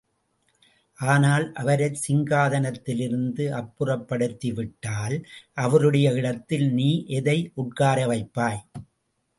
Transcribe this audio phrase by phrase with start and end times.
[0.99, 5.17] ஆனால், அவரைச் சிங்காதனத்திலிருந்து அப்புறப் படுத்திவிட்டால்,
[5.57, 8.61] அவருடைய இடத்தில் நீ எதை உட்காரவைப்பாய்?